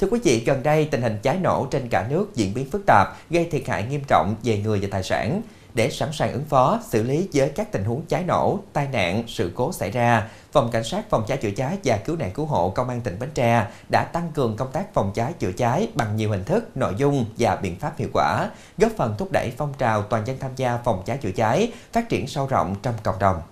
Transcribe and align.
Thưa 0.00 0.08
quý 0.10 0.20
vị, 0.24 0.42
gần 0.46 0.62
đây 0.62 0.88
tình 0.90 1.02
hình 1.02 1.18
cháy 1.22 1.38
nổ 1.42 1.66
trên 1.70 1.88
cả 1.88 2.06
nước 2.10 2.34
diễn 2.34 2.54
biến 2.54 2.70
phức 2.70 2.82
tạp, 2.86 3.08
gây 3.30 3.48
thiệt 3.50 3.62
hại 3.66 3.82
nghiêm 3.82 4.00
trọng 4.08 4.34
về 4.42 4.58
người 4.58 4.78
và 4.82 4.88
tài 4.90 5.02
sản. 5.02 5.42
Để 5.74 5.90
sẵn 5.90 6.08
sàng 6.12 6.32
ứng 6.32 6.44
phó, 6.44 6.80
xử 6.88 7.02
lý 7.02 7.28
với 7.32 7.48
các 7.48 7.72
tình 7.72 7.84
huống 7.84 8.02
cháy 8.08 8.24
nổ, 8.26 8.58
tai 8.72 8.88
nạn, 8.92 9.22
sự 9.26 9.52
cố 9.54 9.72
xảy 9.72 9.90
ra, 9.90 10.28
Phòng 10.52 10.70
Cảnh 10.70 10.84
sát 10.84 11.10
Phòng 11.10 11.24
cháy 11.28 11.38
chữa 11.38 11.50
cháy 11.50 11.78
và 11.84 11.96
Cứu 11.96 12.16
nạn 12.16 12.30
Cứu 12.34 12.46
hộ 12.46 12.70
Công 12.70 12.88
an 12.88 13.00
tỉnh 13.00 13.18
Bến 13.18 13.30
Tre 13.34 13.66
đã 13.88 14.04
tăng 14.04 14.30
cường 14.34 14.56
công 14.56 14.72
tác 14.72 14.94
phòng 14.94 15.12
cháy 15.14 15.32
chữa 15.38 15.52
cháy 15.52 15.88
bằng 15.94 16.16
nhiều 16.16 16.30
hình 16.30 16.44
thức, 16.44 16.76
nội 16.76 16.94
dung 16.96 17.24
và 17.38 17.56
biện 17.56 17.76
pháp 17.76 17.92
hiệu 17.96 18.08
quả, 18.12 18.50
góp 18.78 18.92
phần 18.96 19.14
thúc 19.18 19.32
đẩy 19.32 19.52
phong 19.56 19.72
trào 19.78 20.02
toàn 20.02 20.26
dân 20.26 20.38
tham 20.38 20.50
gia 20.56 20.78
phòng 20.84 21.02
cháy 21.06 21.16
chữa 21.16 21.32
cháy, 21.32 21.72
phát 21.92 22.08
triển 22.08 22.26
sâu 22.26 22.46
rộng 22.46 22.74
trong 22.82 22.94
cộng 23.02 23.18
đồng. 23.18 23.42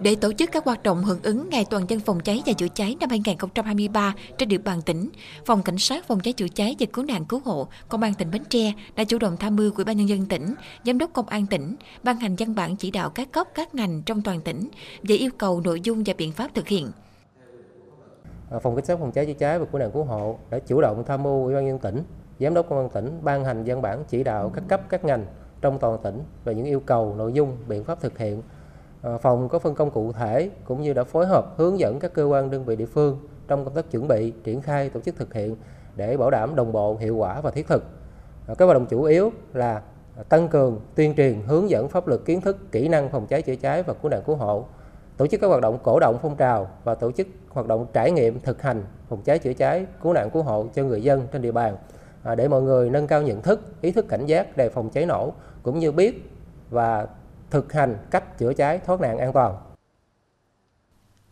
Để 0.00 0.16
tổ 0.20 0.32
chức 0.32 0.50
các 0.52 0.64
hoạt 0.64 0.82
động 0.82 1.02
hưởng 1.02 1.22
ứng 1.22 1.48
Ngày 1.50 1.64
Toàn 1.70 1.84
dân 1.88 2.00
phòng 2.00 2.20
cháy 2.20 2.42
và 2.46 2.52
chữa 2.52 2.68
cháy 2.74 2.96
năm 3.00 3.10
2023 3.10 4.14
trên 4.38 4.48
địa 4.48 4.58
bàn 4.58 4.82
tỉnh, 4.82 5.08
Phòng 5.44 5.62
Cảnh 5.62 5.78
sát 5.78 6.06
Phòng 6.06 6.20
cháy 6.20 6.32
chữa 6.32 6.48
cháy 6.48 6.76
và 6.78 6.86
Cứu 6.92 7.04
nạn 7.04 7.24
Cứu 7.24 7.40
hộ 7.44 7.68
Công 7.88 8.02
an 8.02 8.14
tỉnh 8.14 8.30
Bến 8.30 8.42
Tre 8.48 8.72
đã 8.96 9.04
chủ 9.04 9.18
động 9.18 9.36
tham 9.36 9.56
mưu 9.56 9.72
Ủy 9.76 9.84
ban 9.84 9.96
nhân 9.96 10.08
dân 10.08 10.26
tỉnh, 10.26 10.54
Giám 10.84 10.98
đốc 10.98 11.10
Công 11.12 11.26
an 11.26 11.46
tỉnh 11.46 11.76
ban 12.02 12.16
hành 12.16 12.36
văn 12.38 12.54
bản 12.54 12.76
chỉ 12.76 12.90
đạo 12.90 13.10
các 13.10 13.32
cấp 13.32 13.46
các 13.54 13.74
ngành 13.74 14.02
trong 14.06 14.22
toàn 14.22 14.40
tỉnh 14.40 14.68
về 15.02 15.16
yêu 15.16 15.30
cầu 15.38 15.60
nội 15.60 15.80
dung 15.80 16.02
và 16.06 16.14
biện 16.18 16.32
pháp 16.32 16.54
thực 16.54 16.68
hiện. 16.68 16.86
À, 18.50 18.58
phòng 18.58 18.76
Cảnh 18.76 18.84
sát 18.84 18.98
Phòng 18.98 19.12
cháy 19.12 19.26
chữa 19.26 19.32
cháy 19.32 19.58
và 19.58 19.64
Cứu 19.64 19.78
nạn 19.78 19.90
Cứu 19.92 20.04
hộ 20.04 20.38
đã 20.50 20.58
chủ 20.58 20.80
động 20.80 21.04
tham 21.06 21.22
mưu 21.22 21.44
Ủy 21.44 21.54
ban 21.54 21.66
nhân 21.66 21.78
tỉnh, 21.78 22.02
Giám 22.40 22.54
đốc 22.54 22.68
Công 22.68 22.78
an 22.78 22.88
tỉnh 22.88 23.20
ban 23.22 23.44
hành 23.44 23.64
văn 23.66 23.82
bản 23.82 24.04
chỉ 24.08 24.24
đạo 24.24 24.50
các 24.54 24.64
cấp 24.68 24.80
các 24.88 25.04
ngành 25.04 25.26
trong 25.60 25.78
toàn 25.78 25.98
tỉnh 26.02 26.20
về 26.44 26.54
những 26.54 26.66
yêu 26.66 26.80
cầu, 26.80 27.14
nội 27.18 27.32
dung, 27.32 27.56
biện 27.68 27.84
pháp 27.84 28.00
thực 28.00 28.18
hiện 28.18 28.42
Ờ, 29.06 29.18
phòng 29.18 29.48
có 29.48 29.58
phân 29.58 29.74
công 29.74 29.90
cụ 29.90 30.12
thể 30.12 30.50
cũng 30.64 30.82
như 30.82 30.92
đã 30.92 31.04
phối 31.04 31.26
hợp 31.26 31.54
hướng 31.56 31.78
dẫn 31.78 31.98
các 31.98 32.12
cơ 32.14 32.24
quan 32.24 32.50
đơn 32.50 32.64
vị 32.64 32.76
địa 32.76 32.86
phương 32.86 33.18
trong 33.48 33.64
công 33.64 33.74
tác 33.74 33.90
chuẩn 33.90 34.08
bị, 34.08 34.32
triển 34.44 34.60
khai, 34.60 34.90
tổ 34.90 35.00
chức 35.00 35.16
thực 35.16 35.34
hiện 35.34 35.56
để 35.96 36.16
bảo 36.16 36.30
đảm 36.30 36.56
đồng 36.56 36.72
bộ, 36.72 36.96
hiệu 37.00 37.16
quả 37.16 37.40
và 37.40 37.50
thiết 37.50 37.66
thực. 37.68 37.84
Ờ, 38.46 38.54
các 38.54 38.64
hoạt 38.64 38.78
động 38.78 38.86
chủ 38.86 39.02
yếu 39.02 39.32
là 39.54 39.82
ờ, 40.16 40.22
tăng 40.22 40.48
cường 40.48 40.80
tuyên 40.94 41.14
truyền, 41.14 41.42
hướng 41.46 41.70
dẫn 41.70 41.88
pháp 41.88 42.08
luật 42.08 42.20
kiến 42.24 42.40
thức, 42.40 42.72
kỹ 42.72 42.88
năng 42.88 43.08
phòng 43.08 43.26
cháy 43.26 43.42
chữa 43.42 43.56
cháy 43.56 43.82
và 43.82 43.94
cứu 43.94 44.10
nạn 44.10 44.22
cứu 44.26 44.36
hộ, 44.36 44.64
tổ 45.16 45.26
chức 45.26 45.40
các 45.40 45.46
hoạt 45.46 45.60
động 45.60 45.78
cổ 45.82 46.00
động 46.00 46.18
phong 46.22 46.36
trào 46.36 46.68
và 46.84 46.94
tổ 46.94 47.12
chức 47.12 47.26
hoạt 47.48 47.66
động 47.66 47.86
trải 47.92 48.10
nghiệm 48.10 48.40
thực 48.40 48.62
hành 48.62 48.84
phòng 49.08 49.22
cháy 49.22 49.38
chữa 49.38 49.52
cháy, 49.52 49.86
cứu 50.02 50.12
nạn 50.12 50.30
cứu 50.30 50.42
hộ 50.42 50.66
cho 50.74 50.84
người 50.84 51.02
dân 51.02 51.26
trên 51.32 51.42
địa 51.42 51.52
bàn 51.52 51.76
để 52.36 52.48
mọi 52.48 52.62
người 52.62 52.90
nâng 52.90 53.06
cao 53.06 53.22
nhận 53.22 53.42
thức, 53.42 53.60
ý 53.80 53.92
thức 53.92 54.06
cảnh 54.08 54.26
giác 54.26 54.56
đề 54.56 54.68
phòng 54.68 54.90
cháy 54.90 55.06
nổ 55.06 55.32
cũng 55.62 55.78
như 55.78 55.92
biết 55.92 56.30
và 56.70 57.06
thực 57.50 57.72
hành 57.72 57.96
cách 58.10 58.38
chữa 58.38 58.52
cháy 58.52 58.80
thoát 58.86 59.00
nạn 59.00 59.18
an 59.18 59.32
toàn. 59.32 59.56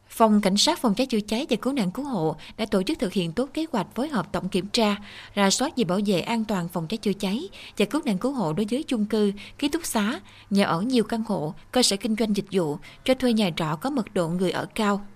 Phòng 0.08 0.40
Cảnh 0.40 0.56
sát 0.56 0.78
Phòng 0.78 0.94
cháy 0.94 1.06
chữa 1.06 1.20
cháy 1.20 1.46
và 1.50 1.56
Cứu 1.62 1.72
nạn 1.72 1.90
Cứu 1.90 2.04
hộ 2.04 2.36
đã 2.56 2.66
tổ 2.70 2.82
chức 2.82 2.98
thực 2.98 3.12
hiện 3.12 3.32
tốt 3.32 3.48
kế 3.54 3.66
hoạch 3.72 3.86
phối 3.94 4.08
hợp 4.08 4.32
tổng 4.32 4.48
kiểm 4.48 4.66
tra, 4.72 4.96
rà 5.36 5.50
soát 5.50 5.76
về 5.76 5.84
bảo 5.84 6.00
vệ 6.06 6.20
an 6.20 6.44
toàn 6.44 6.68
phòng 6.68 6.86
cháy 6.86 6.98
chữa 6.98 7.12
cháy 7.12 7.48
và 7.78 7.84
cứu 7.84 8.00
nạn 8.04 8.18
cứu 8.18 8.32
hộ 8.32 8.52
đối 8.52 8.66
với 8.70 8.82
chung 8.82 9.06
cư, 9.06 9.32
ký 9.58 9.68
túc 9.68 9.86
xá, 9.86 10.20
nhà 10.50 10.64
ở 10.66 10.80
nhiều 10.80 11.04
căn 11.04 11.22
hộ, 11.26 11.54
cơ 11.72 11.82
sở 11.82 11.96
kinh 11.96 12.16
doanh 12.16 12.36
dịch 12.36 12.46
vụ, 12.52 12.76
cho 13.04 13.14
thuê 13.14 13.32
nhà 13.32 13.50
trọ 13.56 13.76
có 13.80 13.90
mật 13.90 14.14
độ 14.14 14.28
người 14.28 14.50
ở 14.50 14.66
cao, 14.74 15.06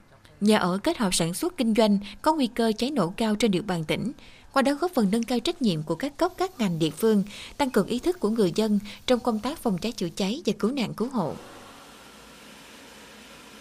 nhà 0.40 0.58
ở 0.58 0.78
kết 0.78 0.98
hợp 0.98 1.14
sản 1.14 1.34
xuất 1.34 1.56
kinh 1.56 1.74
doanh 1.74 1.98
có 2.22 2.34
nguy 2.34 2.46
cơ 2.46 2.72
cháy 2.78 2.90
nổ 2.90 3.12
cao 3.16 3.34
trên 3.34 3.50
địa 3.50 3.62
bàn 3.62 3.84
tỉnh, 3.84 4.12
qua 4.58 4.62
đó 4.62 4.72
góp 4.80 4.90
phần 4.90 5.06
nâng 5.12 5.22
cao 5.22 5.38
trách 5.38 5.62
nhiệm 5.62 5.82
của 5.82 5.94
các 5.94 6.16
cấp 6.16 6.32
các 6.38 6.50
ngành 6.58 6.78
địa 6.78 6.90
phương, 6.90 7.22
tăng 7.58 7.70
cường 7.70 7.86
ý 7.86 7.98
thức 7.98 8.20
của 8.20 8.28
người 8.28 8.52
dân 8.54 8.78
trong 9.06 9.20
công 9.20 9.38
tác 9.42 9.58
phòng 9.58 9.78
cháy 9.80 9.92
chữa 9.92 10.08
cháy 10.16 10.42
và 10.46 10.52
cứu 10.58 10.72
nạn 10.72 10.94
cứu 10.96 11.08
hộ. 11.08 11.32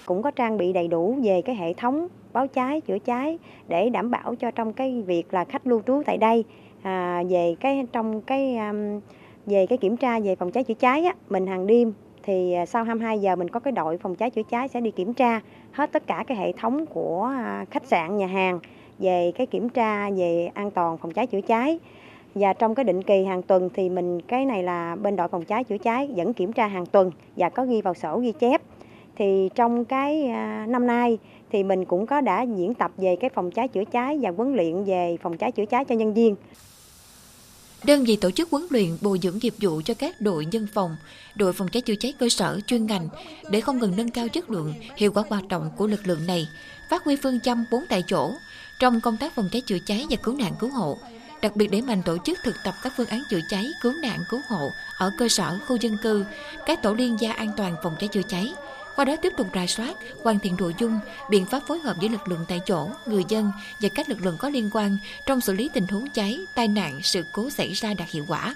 Cũng 0.05 0.23
có 0.23 0.31
trang 0.31 0.57
bị 0.57 0.73
đầy 0.73 0.87
đủ 0.87 1.19
về 1.23 1.41
cái 1.41 1.55
hệ 1.55 1.73
thống 1.73 2.07
báo 2.33 2.47
cháy, 2.47 2.81
chữa 2.81 2.99
cháy 2.99 3.37
để 3.67 3.89
đảm 3.89 4.11
bảo 4.11 4.35
cho 4.35 4.51
trong 4.51 4.73
cái 4.73 5.01
việc 5.01 5.33
là 5.33 5.45
khách 5.45 5.67
lưu 5.67 5.81
trú 5.87 6.01
tại 6.05 6.17
đây 6.17 6.43
à, 6.81 7.23
về 7.29 7.55
cái 7.59 7.85
trong 7.91 8.21
cái 8.21 8.57
um, 8.57 8.99
về 9.45 9.65
cái 9.65 9.77
kiểm 9.77 9.97
tra 9.97 10.19
về 10.19 10.35
phòng 10.35 10.51
cháy 10.51 10.63
chữa 10.63 10.73
cháy 10.73 11.05
á, 11.05 11.13
mình 11.29 11.47
hàng 11.47 11.67
đêm 11.67 11.93
thì 12.23 12.53
à, 12.53 12.65
sau 12.65 12.83
22 12.83 13.19
giờ 13.19 13.35
mình 13.35 13.49
có 13.49 13.59
cái 13.59 13.71
đội 13.71 13.97
phòng 13.97 14.15
cháy 14.15 14.29
chữa 14.29 14.43
cháy 14.49 14.67
sẽ 14.67 14.81
đi 14.81 14.91
kiểm 14.91 15.13
tra 15.13 15.41
hết 15.71 15.91
tất 15.91 16.07
cả 16.07 16.23
cái 16.27 16.37
hệ 16.37 16.51
thống 16.51 16.85
của 16.85 17.23
à, 17.23 17.65
khách 17.71 17.85
sạn, 17.85 18.17
nhà 18.17 18.27
hàng 18.27 18.59
về 18.99 19.31
cái 19.35 19.47
kiểm 19.47 19.69
tra 19.69 20.09
về 20.09 20.49
an 20.53 20.71
toàn 20.71 20.97
phòng 20.97 21.13
cháy 21.13 21.27
chữa 21.27 21.41
cháy 21.41 21.79
và 22.35 22.53
trong 22.53 22.75
cái 22.75 22.85
định 22.85 23.03
kỳ 23.03 23.23
hàng 23.23 23.41
tuần 23.41 23.69
thì 23.73 23.89
mình 23.89 24.21
cái 24.21 24.45
này 24.45 24.63
là 24.63 24.95
bên 24.95 25.15
đội 25.15 25.27
phòng 25.27 25.45
cháy 25.45 25.63
chữa 25.63 25.77
cháy 25.77 26.09
vẫn 26.15 26.33
kiểm 26.33 26.53
tra 26.53 26.67
hàng 26.67 26.85
tuần 26.85 27.11
và 27.35 27.49
có 27.49 27.65
ghi 27.65 27.81
vào 27.81 27.93
sổ 27.93 28.19
ghi 28.19 28.31
chép 28.39 28.61
thì 29.17 29.49
trong 29.55 29.85
cái 29.85 30.27
à, 30.27 30.65
năm 30.69 30.87
nay 30.87 31.17
thì 31.51 31.63
mình 31.63 31.85
cũng 31.85 32.05
có 32.05 32.21
đã 32.21 32.41
diễn 32.41 32.73
tập 32.73 32.91
về 32.97 33.15
cái 33.15 33.29
phòng 33.29 33.51
cháy 33.51 33.67
chữa 33.67 33.83
cháy 33.91 34.19
và 34.21 34.31
huấn 34.37 34.55
luyện 34.55 34.83
về 34.83 35.17
phòng 35.21 35.37
cháy 35.37 35.51
chữa 35.51 35.65
cháy 35.65 35.85
cho 35.85 35.95
nhân 35.95 36.13
viên. 36.13 36.35
Đơn 37.85 38.03
vị 38.03 38.15
tổ 38.21 38.31
chức 38.31 38.49
huấn 38.49 38.63
luyện 38.69 38.87
bồi 39.01 39.19
dưỡng 39.21 39.37
nghiệp 39.41 39.53
vụ 39.61 39.81
cho 39.85 39.93
các 39.93 40.15
đội 40.19 40.45
dân 40.51 40.67
phòng, 40.73 40.95
đội 41.35 41.53
phòng 41.53 41.67
cháy 41.71 41.81
chữa 41.81 41.95
cháy 41.99 42.13
cơ 42.19 42.29
sở 42.29 42.59
chuyên 42.67 42.85
ngành 42.85 43.09
để 43.51 43.61
không 43.61 43.79
ngừng 43.79 43.93
nâng 43.97 44.11
cao 44.11 44.27
chất 44.27 44.49
lượng, 44.49 44.73
hiệu 44.95 45.11
quả 45.11 45.23
hoạt 45.29 45.47
động 45.47 45.69
của 45.77 45.87
lực 45.87 46.07
lượng 46.07 46.27
này, 46.27 46.47
phát 46.89 47.03
huy 47.03 47.15
phương 47.23 47.39
châm 47.43 47.65
bốn 47.71 47.83
tại 47.89 48.03
chỗ, 48.07 48.31
trong 48.79 49.01
công 49.01 49.17
tác 49.17 49.35
phòng 49.35 49.49
cháy 49.51 49.61
chữa 49.61 49.79
cháy 49.85 50.05
và 50.09 50.17
cứu 50.23 50.37
nạn 50.37 50.53
cứu 50.59 50.69
hộ. 50.69 50.97
Đặc 51.41 51.55
biệt 51.55 51.71
để 51.71 51.81
mạnh 51.81 52.01
tổ 52.05 52.17
chức 52.17 52.39
thực 52.43 52.55
tập 52.65 52.73
các 52.83 52.93
phương 52.97 53.07
án 53.07 53.19
chữa 53.29 53.39
cháy, 53.49 53.65
cứu 53.81 53.93
nạn 54.01 54.19
cứu 54.29 54.39
hộ 54.49 54.69
ở 54.97 55.11
cơ 55.17 55.27
sở, 55.27 55.57
khu 55.67 55.75
dân 55.75 55.97
cư, 56.03 56.25
các 56.65 56.81
tổ 56.81 56.93
liên 56.93 57.17
gia 57.19 57.33
an 57.33 57.49
toàn 57.57 57.75
phòng 57.83 57.95
cháy 57.99 58.07
chữa 58.07 58.21
cháy. 58.21 58.53
Qua 58.95 59.05
đó 59.05 59.15
tiếp 59.21 59.33
tục 59.37 59.47
rà 59.55 59.65
soát, 59.65 59.95
hoàn 60.23 60.39
thiện 60.39 60.55
nội 60.59 60.75
dung, 60.77 60.99
biện 61.29 61.45
pháp 61.45 61.59
phối 61.67 61.79
hợp 61.79 61.95
giữa 61.99 62.07
lực 62.07 62.27
lượng 62.27 62.45
tại 62.47 62.59
chỗ, 62.65 62.89
người 63.05 63.23
dân 63.27 63.51
và 63.81 63.89
các 63.95 64.09
lực 64.09 64.25
lượng 64.25 64.37
có 64.39 64.49
liên 64.49 64.69
quan 64.73 64.97
trong 65.25 65.41
xử 65.41 65.53
lý 65.53 65.69
tình 65.73 65.87
huống 65.87 66.09
cháy, 66.13 66.39
tai 66.55 66.67
nạn, 66.67 66.99
sự 67.01 67.23
cố 67.33 67.49
xảy 67.49 67.73
ra 67.73 67.93
đạt 67.97 68.09
hiệu 68.09 68.25
quả. 68.27 68.55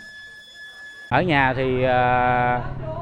Ở 1.09 1.21
nhà 1.21 1.53
thì 1.57 1.83
à, 1.83 2.53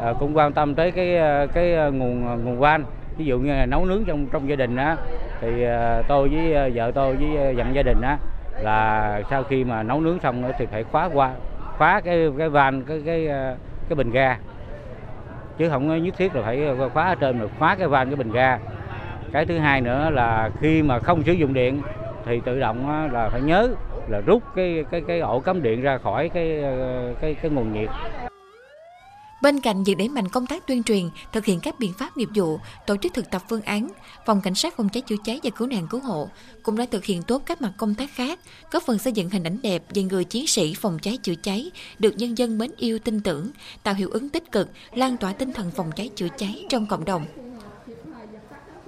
à, 0.02 0.14
cũng 0.20 0.38
quan 0.38 0.54
tâm 0.54 0.76
tới 0.76 0.92
cái 0.92 1.18
à, 1.18 1.46
cái 1.54 1.72
nguồn 1.92 2.44
nguồn 2.46 2.60
van, 2.60 2.86
ví 3.18 3.26
dụ 3.26 3.40
như 3.40 3.52
là 3.52 3.66
nấu 3.66 3.86
nướng 3.86 4.06
trong 4.08 4.28
trong 4.32 4.50
gia 4.50 4.56
đình 4.56 4.76
á 4.76 4.98
thì 5.42 5.64
ờ, 5.64 6.04
tôi 6.08 6.30
với 6.30 6.54
ờ, 6.54 6.70
vợ 6.74 6.92
tôi 6.96 7.16
với 7.16 7.46
ờ, 7.46 7.52
dặn 7.52 7.76
gia 7.76 7.84
đình 7.84 8.02
á, 8.02 8.18
là 8.62 9.22
sau 9.30 9.44
khi 9.44 9.64
mà 9.64 9.84
nấu 9.84 10.02
nướng 10.02 10.20
xong 10.20 10.44
thì 10.58 10.66
phải 10.66 10.84
khóa 10.84 11.10
qua, 11.14 11.34
khóa 11.78 12.02
cái 12.02 12.30
cái 12.38 12.50
van, 12.50 12.84
cái 12.84 13.02
cái 13.06 13.28
cái 13.90 13.96
bình 13.96 14.12
ga. 14.12 14.38
Chứ 15.58 15.70
không 15.70 16.04
nhất 16.04 16.14
thiết 16.18 16.36
là 16.36 16.42
phải 16.42 16.68
khóa 16.94 17.08
ở 17.08 17.16
trên 17.16 17.40
mà 17.40 17.46
khóa 17.60 17.76
cái 17.76 17.88
van, 17.88 18.08
cái 18.08 18.16
bình 18.16 18.32
ga. 18.32 18.60
Cái 19.32 19.46
thứ 19.46 19.58
hai 19.58 19.82
nữa 19.82 20.10
là 20.10 20.50
khi 20.60 20.84
mà 20.84 21.00
không 21.00 21.24
sử 21.24 21.32
dụng 21.32 21.54
điện 21.54 21.82
thì 22.26 22.40
tự 22.40 22.60
động 22.60 23.12
là 23.12 23.30
phải 23.30 23.42
nhớ 23.42 23.70
là 24.08 24.22
rút 24.22 24.44
cái 24.56 24.86
cái 24.92 25.02
cái 25.08 25.20
ổ 25.20 25.40
cắm 25.40 25.62
điện 25.62 25.82
ra 25.82 25.98
khỏi 25.98 26.30
cái 26.30 26.64
cái 27.22 27.36
cái 27.42 27.52
nguồn 27.52 27.74
nhiệt. 27.74 27.90
Bên 29.42 29.60
cạnh 29.60 29.84
việc 29.84 29.96
đẩy 29.98 30.10
mạnh 30.10 30.28
công 30.28 30.46
tác 30.46 30.68
tuyên 30.68 30.84
truyền, 30.84 31.10
thực 31.34 31.46
hiện 31.46 31.60
các 31.64 31.80
biện 31.80 31.94
pháp 31.94 32.18
nghiệp 32.18 32.30
vụ, 32.36 32.58
tổ 32.88 32.98
chức 32.98 33.14
thực 33.14 33.32
tập 33.32 33.42
phương 33.50 33.62
án, 33.62 33.88
Phòng 34.26 34.42
Cảnh 34.42 34.56
sát 34.56 34.78
phòng 34.78 34.90
cháy 34.90 35.02
chữa 35.02 35.16
cháy 35.26 35.40
và 35.44 35.50
cứu 35.58 35.68
nạn 35.68 35.88
cứu 35.90 36.00
hộ 36.00 36.30
cũng 36.64 36.78
đã 36.78 36.86
thực 36.92 37.06
hiện 37.06 37.24
tốt 37.24 37.42
các 37.46 37.62
mặt 37.62 37.72
công 37.78 37.96
tác 37.96 38.10
khác, 38.14 38.40
góp 38.72 38.84
phần 38.84 38.98
xây 38.98 39.14
dựng 39.14 39.30
hình 39.30 39.44
ảnh 39.44 39.58
đẹp 39.64 39.84
về 39.94 40.04
người 40.04 40.24
chiến 40.24 40.48
sĩ 40.48 40.74
phòng 40.80 40.98
cháy 41.02 41.18
chữa 41.24 41.34
cháy, 41.44 41.72
được 42.00 42.14
nhân 42.18 42.38
dân 42.38 42.58
mến 42.58 42.72
yêu 42.78 43.00
tin 43.00 43.22
tưởng, 43.22 43.52
tạo 43.84 43.94
hiệu 43.94 44.10
ứng 44.12 44.30
tích 44.30 44.52
cực, 44.52 44.70
lan 44.94 45.18
tỏa 45.18 45.34
tinh 45.34 45.54
thần 45.54 45.72
phòng 45.72 45.92
cháy 45.96 46.10
chữa 46.16 46.28
cháy 46.38 46.66
trong 46.70 46.86
cộng 46.86 47.06
đồng. 47.06 47.26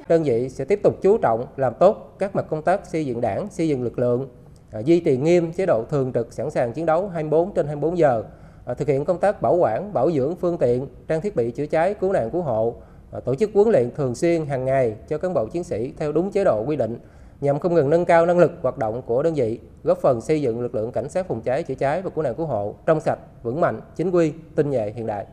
Đơn 0.07 0.23
vị 0.23 0.49
sẽ 0.49 0.65
tiếp 0.65 0.79
tục 0.83 0.99
chú 1.01 1.17
trọng 1.17 1.45
làm 1.57 1.73
tốt 1.79 2.15
các 2.19 2.35
mặt 2.35 2.45
công 2.49 2.61
tác 2.61 2.81
xây 2.91 3.05
dựng 3.05 3.21
đảng, 3.21 3.47
xây 3.51 3.67
dựng 3.67 3.83
lực 3.83 3.99
lượng, 3.99 4.27
à, 4.71 4.79
duy 4.79 4.99
trì 4.99 5.17
nghiêm 5.17 5.53
chế 5.53 5.65
độ 5.65 5.85
thường 5.89 6.11
trực 6.13 6.33
sẵn 6.33 6.51
sàng 6.51 6.73
chiến 6.73 6.85
đấu 6.85 7.09
24 7.09 7.53
trên 7.53 7.65
24 7.65 7.97
giờ, 7.97 8.23
À, 8.65 8.73
thực 8.73 8.87
hiện 8.87 9.05
công 9.05 9.19
tác 9.19 9.41
bảo 9.41 9.55
quản, 9.55 9.93
bảo 9.93 10.11
dưỡng 10.11 10.35
phương 10.35 10.57
tiện, 10.57 10.87
trang 11.07 11.21
thiết 11.21 11.35
bị 11.35 11.51
chữa 11.51 11.65
cháy, 11.65 11.93
cứu 11.93 12.13
nạn 12.13 12.29
cứu 12.31 12.41
hộ, 12.41 12.75
à, 13.11 13.19
tổ 13.19 13.35
chức 13.35 13.49
huấn 13.53 13.69
luyện 13.69 13.91
thường 13.95 14.15
xuyên 14.15 14.45
hàng 14.45 14.65
ngày 14.65 14.95
cho 15.09 15.17
cán 15.17 15.33
bộ 15.33 15.47
chiến 15.51 15.63
sĩ 15.63 15.93
theo 15.97 16.11
đúng 16.11 16.31
chế 16.31 16.43
độ 16.43 16.63
quy 16.67 16.75
định 16.75 16.97
nhằm 17.41 17.59
không 17.59 17.73
ngừng 17.73 17.89
nâng 17.89 18.05
cao 18.05 18.25
năng 18.25 18.39
lực 18.39 18.51
hoạt 18.61 18.77
động 18.77 19.01
của 19.01 19.23
đơn 19.23 19.33
vị, 19.33 19.59
góp 19.83 19.97
phần 20.01 20.21
xây 20.21 20.41
dựng 20.41 20.61
lực 20.61 20.75
lượng 20.75 20.91
cảnh 20.91 21.09
sát 21.09 21.27
phòng 21.27 21.41
cháy 21.41 21.63
chữa 21.63 21.75
cháy 21.75 22.01
và 22.01 22.09
cứu 22.09 22.23
nạn 22.23 22.35
cứu 22.35 22.45
hộ 22.45 22.75
trong 22.85 23.01
sạch, 23.01 23.19
vững 23.43 23.61
mạnh, 23.61 23.81
chính 23.95 24.11
quy, 24.11 24.33
tinh 24.55 24.69
nhuệ 24.69 24.93
hiện 24.95 25.07
đại. 25.07 25.25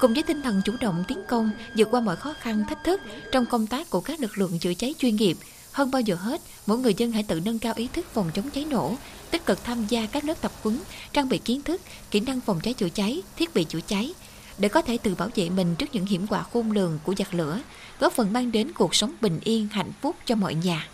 Cùng 0.00 0.14
với 0.14 0.22
tinh 0.26 0.42
thần 0.42 0.60
chủ 0.64 0.72
động 0.80 1.04
tiến 1.08 1.18
công, 1.28 1.50
vượt 1.76 1.88
qua 1.90 2.00
mọi 2.00 2.16
khó 2.16 2.34
khăn, 2.38 2.64
thách 2.68 2.78
thức 2.84 3.00
trong 3.32 3.44
công 3.50 3.66
tác 3.66 3.90
của 3.90 4.00
các 4.00 4.20
lực 4.20 4.30
lượng 4.38 4.58
chữa 4.60 4.74
cháy 4.78 4.94
chuyên 4.98 5.16
nghiệp, 5.16 5.36
hơn 5.76 5.90
bao 5.90 6.00
giờ 6.00 6.14
hết, 6.14 6.40
mỗi 6.66 6.78
người 6.78 6.94
dân 6.96 7.12
hãy 7.12 7.22
tự 7.22 7.40
nâng 7.40 7.58
cao 7.58 7.74
ý 7.76 7.88
thức 7.92 8.06
phòng 8.12 8.30
chống 8.34 8.50
cháy 8.50 8.64
nổ, 8.64 8.94
tích 9.30 9.46
cực 9.46 9.64
tham 9.64 9.86
gia 9.88 10.06
các 10.06 10.24
lớp 10.24 10.34
tập 10.40 10.52
huấn, 10.62 10.80
trang 11.12 11.28
bị 11.28 11.38
kiến 11.38 11.62
thức, 11.62 11.80
kỹ 12.10 12.20
năng 12.20 12.40
phòng 12.40 12.60
cháy 12.62 12.74
chữa 12.74 12.88
cháy, 12.88 13.22
thiết 13.36 13.54
bị 13.54 13.64
chữa 13.64 13.80
cháy 13.86 14.14
để 14.58 14.68
có 14.68 14.82
thể 14.82 14.98
tự 14.98 15.14
bảo 15.14 15.28
vệ 15.34 15.50
mình 15.50 15.74
trước 15.74 15.86
những 15.92 16.06
hiểm 16.06 16.26
họa 16.30 16.44
khôn 16.52 16.72
lường 16.72 16.98
của 17.04 17.14
giặc 17.18 17.34
lửa, 17.34 17.60
góp 18.00 18.12
phần 18.12 18.32
mang 18.32 18.52
đến 18.52 18.72
cuộc 18.72 18.94
sống 18.94 19.14
bình 19.20 19.40
yên, 19.44 19.68
hạnh 19.72 19.92
phúc 20.00 20.16
cho 20.26 20.34
mọi 20.34 20.54
nhà. 20.54 20.88